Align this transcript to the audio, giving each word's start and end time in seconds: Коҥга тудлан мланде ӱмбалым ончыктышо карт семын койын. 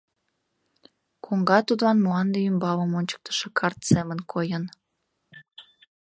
Коҥга 1.25 1.59
тудлан 1.67 1.97
мланде 2.05 2.39
ӱмбалым 2.49 2.91
ончыктышо 2.99 3.47
карт 3.59 3.79
семын 3.91 4.19
койын. 4.31 4.63